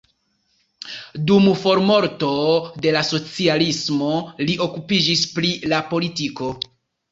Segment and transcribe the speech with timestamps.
[1.31, 2.31] Dum formorto
[2.87, 4.09] de la socialismo
[4.49, 6.53] li okupiĝis pri la politiko.